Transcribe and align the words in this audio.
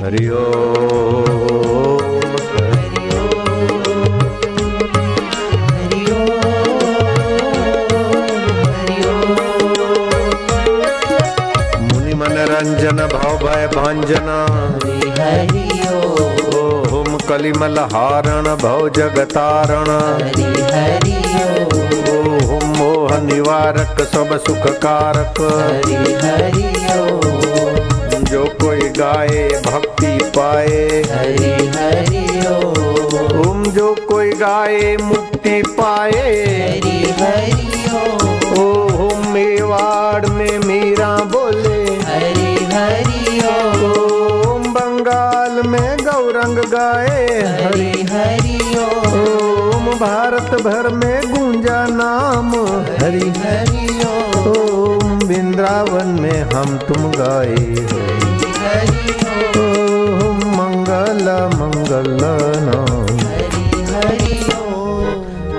हरि 0.00 0.28
ओम। 0.28 0.38
मुनि 11.86 12.14
भव 13.06 13.36
भय 13.42 13.66
भंजन। 13.74 14.30
ओम 16.92 17.16
कलिमल 17.28 17.78
हारण 17.92 18.48
भव 18.56 18.88
जगतारण 18.96 19.90
ओम 22.14 22.66
मोह 22.78 23.18
निवारक, 23.22 24.02
सब 24.14 24.36
सुख 24.46 24.66
कारक 24.78 25.40
हरि 25.40 26.02
हरि 26.24 26.66
ओम 26.98 27.39
जो 28.30 28.44
कोई 28.60 28.88
गाए 28.96 29.48
भक्ति 29.66 30.18
पाए। 30.36 31.02
हरि 31.10 31.52
हरि 31.76 32.20
ओम 32.48 33.40
ओम 33.40 33.62
जो 33.64 33.94
कोई 34.08 34.30
गाए 34.32 34.96
मुक्ति 34.96 35.62
पाए। 35.78 36.10
हरि 36.10 36.98
हरि 37.20 37.80
ओम 37.96 38.60
ओम 38.60 39.26
मेवाड़ 39.32 40.26
में 40.26 40.58
मीरा 40.58 41.16
बोले। 41.32 41.80
हरि 42.02 42.54
हरि 42.72 43.40
ओम 43.48 43.84
ओम 43.90 44.72
बंगाल 44.72 45.62
में 45.66 45.96
गौरंग 46.00 46.58
गाए। 46.72 47.26
हरि 47.62 47.90
हरि 48.12 48.58
ओम 48.78 49.18
ओम 49.20 49.92
भारत 49.98 50.54
भर 50.62 50.88
में 50.94 51.34
गूंजा 51.34 51.86
नाम। 51.90 52.54
हरि 53.02 53.32
हरि 53.38 53.88
ओम 54.06 54.48
ओम 54.52 55.18
वृंदावन 55.18 56.18
में 56.20 56.40
हम 56.54 56.78
तुम 56.78 57.10
गाए। 57.12 58.19
मंगल 62.00 62.50
नाम 62.66 63.08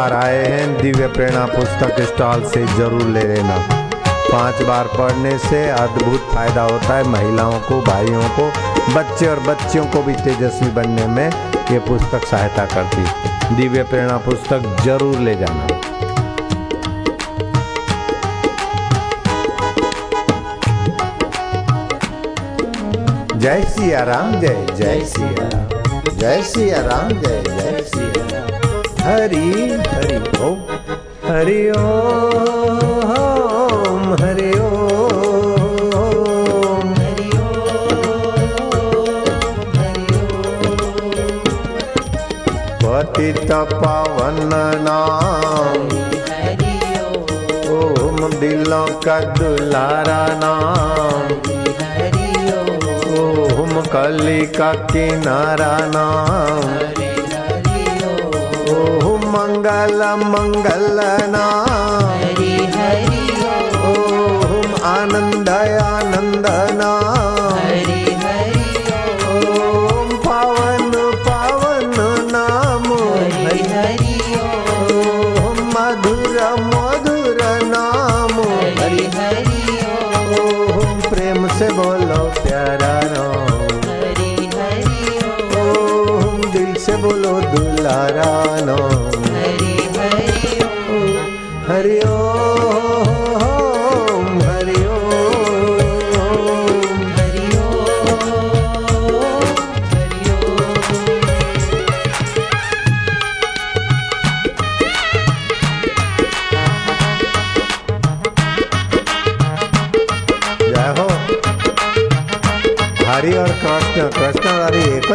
बार 0.03 0.13
आए 0.13 0.39
हैं। 0.43 0.81
दिव्य 0.81 1.07
प्रेरणा 1.07 1.45
पुस्तक 1.47 1.99
स्टॉल 2.05 2.43
से 2.45 2.65
ज़रूर 2.67 3.03
ले 3.09 3.21
लेना। 3.23 3.57
पाँच 4.31 4.61
बार 4.67 4.87
पढ़ने 4.93 5.37
से 5.39 5.59
अद्भुत 5.71 6.21
फ़ायदा 6.33 6.61
होता 6.61 6.95
है 6.95 7.03
महिलाओं 7.09 7.59
को, 7.59 7.79
भाइयों 7.81 8.23
को, 8.37 8.47
बच्चे 8.95 9.27
और 9.27 9.39
बच्चियों 9.39 9.85
को 9.85 10.01
भी 10.03 10.13
तेजस्वी 10.23 10.69
बनने 10.71 11.05
में 11.07 11.29
ये 11.71 11.79
पुस्तक 11.87 12.25
सहायता 12.27 12.65
करती 12.73 13.55
दिव्य 13.55 13.83
प्रेरणा 13.83 14.17
पुस्तक 14.25 14.75
ज़रूर 14.83 15.19
ले 15.19 15.35
जाना। 15.35 15.67
जय 23.37 23.63
सिया 23.69 24.03
राम, 24.03 24.39
जय 24.41 24.65
जय 24.75 25.05
सिया 25.07 25.47
राम। 25.47 25.63
जय 26.11 26.41
सिया 26.45 26.81
राम, 26.81 27.09
जय 27.11 27.43
जय 27.47 27.81
सिया 27.85 28.02
हरि 29.03 29.47
हरि 29.85 30.17
ओम 30.45 30.59
हरि 31.23 31.61
ओम 31.77 32.13
हरि 34.21 34.51
ओम। 34.59 34.93
हरि 36.99 37.29
पतित 42.83 43.51
पावन 43.73 44.39
नाम, 44.87 45.83
ओम 47.73 48.17
दिलों 48.39 48.87
का 49.05 49.19
दुलारा 49.33 50.23
नाम, 50.43 51.25
ओम 53.21 53.81
कली 53.87 54.41
का 54.57 54.71
किनारा 54.91 55.73
नाम। 55.95 57.12
मंगल 59.63 60.01
मंगल 60.29 60.99
नाम 61.31 62.07
हरि 62.21 62.55
हरि 62.73 63.21
ओम 63.89 64.73
आनंद 64.89 65.49
आनंद 65.83 66.47
नाम 66.79 67.55
हरि 67.59 68.01
हरि 68.23 68.65
ओम 69.35 70.11
पावन 70.25 70.91
पावन 71.27 71.95
नाम। 72.31 72.91
हरि 72.91 73.63
हरि 73.71 74.19
ओम 74.41 75.63
ओम 75.77 76.72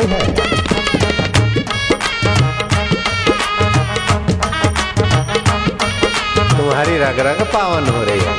एक 0.01 0.11
है 0.11 0.19
तुम्हारी 6.51 6.97
रग 6.99 7.19
रग 7.27 7.41
पावन 7.53 7.89
हो 7.89 8.03
रही 8.05 8.21
है। 8.21 8.35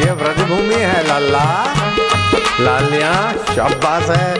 ये 0.00 0.12
है 0.82 1.02
लालिया 2.60 3.12
शाबाश 3.54 4.10
है। 4.10 4.30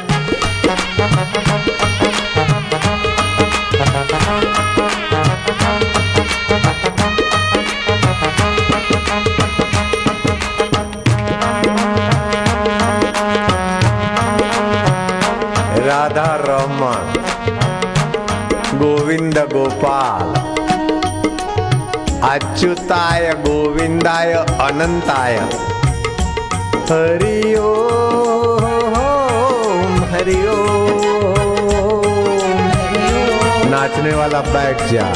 अच्युताय, 22.59 23.35
गोविंदाय, 23.39 24.33
अनंताय। 24.35 25.35
हरि 26.91 27.55
ओम, 27.55 27.85
हरि 30.11 30.43
नाचने 33.71 34.15
वाला 34.15 34.41
बैठ 34.41 34.83
जा। 34.83 35.13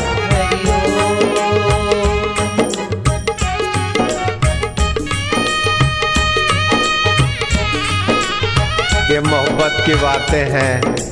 ये 9.11 9.21
मोहब्बत 9.21 9.83
की 9.87 9.95
बातें 9.95 10.51
हैं। 10.51 11.12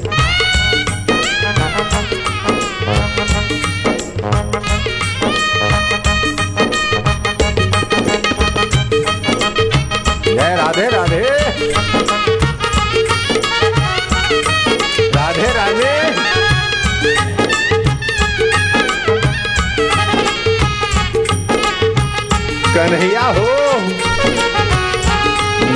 कन्हैया 22.80 23.22
हो। 23.22 23.46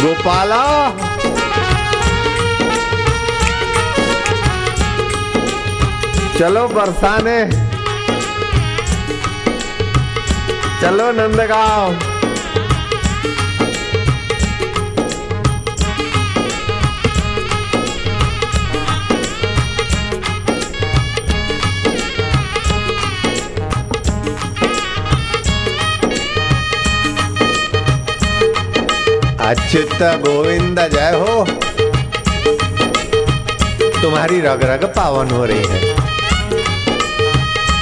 गोपाला। 0.02 0.62
चलो 6.38 6.68
बरसाने। 6.68 7.38
चलो 10.80 11.12
नंदगांव। 11.12 12.13
अच्युत 29.44 30.02
गोविंद, 30.02 30.78
जय 30.80 31.10
हो। 31.10 31.44
तुम्हारी 34.02 34.40
रग 34.40 34.62
रग 34.62 34.84
पावन 34.84 35.30
हो 35.30 35.44
रही 35.44 35.64
है। 35.66 35.94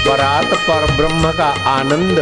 परात 0.07 0.45
पर 0.45 0.97
ब्रह्म 0.97 1.33
का 1.33 1.49
आनंद 1.71 2.19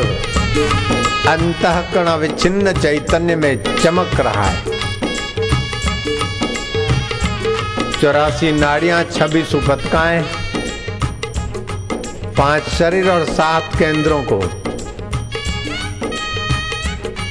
अंत 1.29 1.63
कण 1.95 2.11
विच्छिन्न 2.17 2.73
चैतन्य 2.73 3.37
में 3.37 3.77
चमक 3.83 4.21
रहा 4.21 4.45
है। 4.45 4.65
चौरासी 8.01 8.53
नाड़ियाँ, 8.53 9.05
छब्बीस 9.05 9.55
उपतकाएँ 9.55 10.23
पाँच 12.37 12.69
शरीर 12.69 13.11
और 13.11 13.25
सात 13.25 13.77
केंद्रों 13.79 14.23
को 14.23 14.60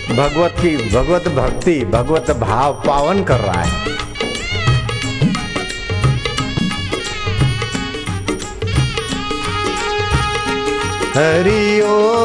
भगवत 0.10 0.56
की 0.62 0.76
भगवत 0.90 1.28
भक्ति, 1.28 1.74
भगवत 1.86 2.32
भाव 2.32 2.74
पावन 2.88 3.24
कर 3.24 3.40
रहा 3.40 3.62
है। 3.62 3.90
हरि 11.16 11.82
ओम 11.82 12.20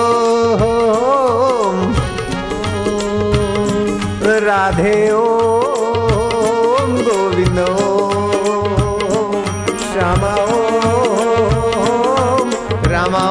राधे 4.46 5.10
ओम, 5.12 6.90
गोविंद 7.02 7.58
ओम, 7.58 9.44
श्यामा 9.92 10.34
रामा 12.92 13.25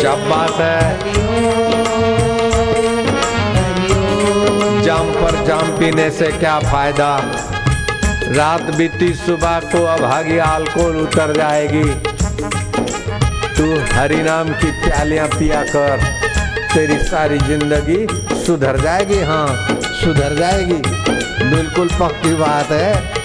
शाबाश 0.00 0.60
है। 0.60 0.98
जाम 4.82 5.10
पर 5.12 5.44
जाम 5.46 5.78
पीने 5.78 6.10
से 6.10 6.26
क्या 6.26 6.58
फ़ायदा? 6.60 7.16
रात 8.32 8.62
बीती 8.76 9.12
सुबह 9.14 9.58
को 9.60 9.84
अभागी 9.84 10.38
अल्कोहल 10.38 10.96
उतर 10.96 11.36
जाएगी। 11.36 11.84
तू 13.56 13.66
हरि 13.94 14.22
नाम 14.22 14.48
की 14.48 14.70
प्यालियाँ 14.70 15.28
पिया 15.28 15.62
कर। 15.62 16.04
तेरी 16.74 16.98
सारी 16.98 17.38
ज़िंदगी 17.38 18.06
सुधर 18.46 18.80
जाएगी 18.80 19.20
हाँ 19.22 19.78
सुधर 19.82 20.34
जाएगी। 20.34 20.82
बिल्कुल 21.50 21.88
पक्की 21.88 22.34
बात 22.34 22.70
है। 22.70 23.19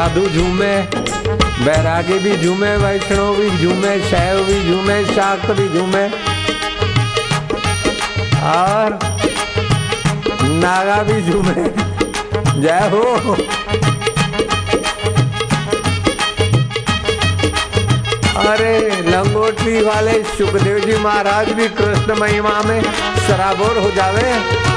साधु 0.00 0.20
झूमे, 0.20 0.82
बैरागी 1.64 2.18
भी 2.18 2.36
झूमे 2.44 2.76
वैष्णव 2.76 3.34
भी 3.34 3.50
झूमे, 3.50 4.00
शैव 4.00 4.44
भी 4.44 4.70
झूमे, 4.70 5.04
शाक्त 5.04 5.50
भी 5.50 5.68
झूमे। 5.68 6.04
और 8.40 8.98
नागा 10.62 11.02
भी 11.02 11.22
झूमे। 11.22 11.68
जय 12.60 12.88
हो। 12.92 13.32
अरे 18.46 19.02
लंगोटी 19.10 19.82
वाले 19.82 20.22
सुखदेव 20.22 20.78
जी 20.78 20.96
महाराज 20.96 21.52
भी 21.52 21.68
कृष्ण 21.68 22.14
महिमा 22.18 22.62
में 22.62 22.82
सराबोर 23.28 23.78
हो 23.78 23.90
जावे। 23.90 24.69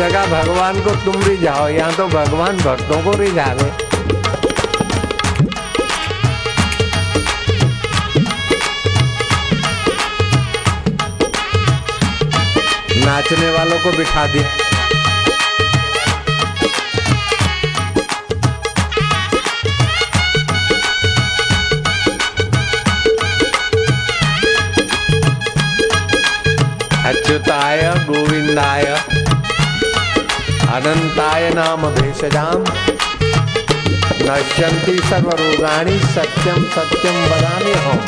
जगह 0.00 0.26
भगवान 0.26 0.80
को 0.80 0.90
तुम 1.04 1.22
रिझाओ 1.22 1.68
यहाँ 1.68 1.92
तो 1.92 2.06
भगवान 2.08 2.56
भक्तों 2.56 3.02
को 3.04 3.12
रिझावे 3.18 3.68
नाचने 13.04 13.50
वालों 13.50 13.78
को 13.80 13.96
बिठा 13.96 14.26
दिया। 14.26 14.48
अच्युताय, 27.10 27.82
गोविंदाय। 28.08 29.19
अनंताय 30.74 31.50
नाम 31.50 31.82
भेषजाम। 31.94 32.64
नश्यंती 34.26 34.96
सर्वरोगाणी 34.98 35.98
सत्यम 35.98 36.62
सत्यम 36.74 37.16
वदामि 37.30 37.72
हम 37.72 37.98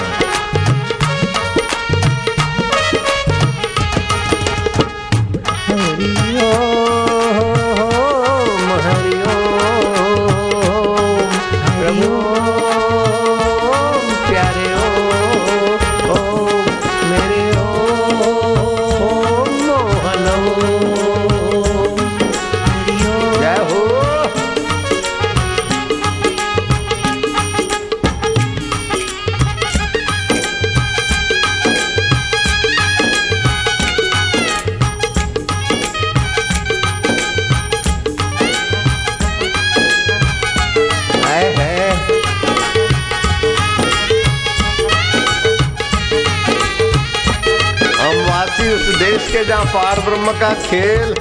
वासी 48.63 48.75
उस 48.75 48.97
देश 48.97 49.29
के 49.33 49.45
जहाँ 49.45 49.65
पार 49.65 50.01
ब्रह्म 50.01 50.33
का 50.41 50.53
खेल। 50.63 51.15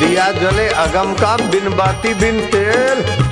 दिया 0.00 0.30
जले 0.32 0.68
अगम 0.84 1.12
का 1.14 1.36
बिन 1.50 1.68
बाती 1.76 2.14
बिन 2.14 2.40
तेल। 2.46 3.25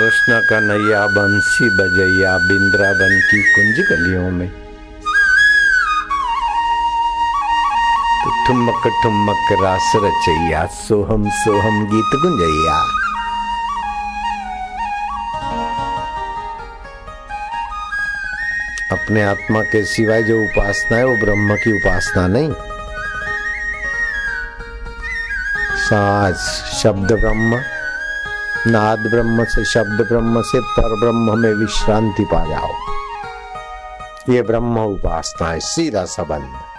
कृष्ण 0.00 0.40
का 0.40 0.60
नैया 0.60 1.06
बंसी 1.06 1.64
बजैया 1.70 2.38
बिंद्रावन 2.38 3.20
की 3.20 3.40
कुंज 3.52 3.80
गलियों 3.88 4.30
में। 4.30 4.48
ठुमक 8.46 8.86
ठुमक 9.02 9.62
रास 9.62 9.92
रचैया, 9.96 10.66
सोहम 10.66 11.28
सोहम 11.30 11.84
गीत 11.86 12.14
गुंजैया। 12.22 12.76
अपने 18.92 19.22
आत्मा 19.22 19.62
के 19.62 19.84
सिवाय 19.84 20.22
जो 20.22 20.42
उपासना 20.42 20.96
है, 20.96 21.04
वो 21.06 21.16
ब्रह्म 21.16 21.56
की 21.56 21.72
उपासना 21.72 22.26
नहीं। 22.26 22.52
साज 25.76 26.34
शब्द 26.82 27.12
ब्रह्म 27.12 27.62
नाद 28.66 28.98
ब्रह्म 28.98 29.44
से 29.44 29.64
शब्द 29.64 30.06
ब्रह्म 30.08 30.42
से 30.42 30.60
पर 30.60 31.00
ब्रह्म 31.00 31.38
में 31.38 31.52
विश्रांति 31.52 32.24
पा 32.24 32.44
जाओ। 32.48 32.68
ये 34.32 34.42
ब्रह्म 34.42 34.78
उपासना 34.78 35.48
है, 35.48 35.60
सीधा 35.60 36.04
संबंध। 36.04 36.69